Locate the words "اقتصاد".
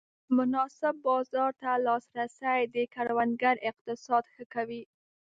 3.69-4.23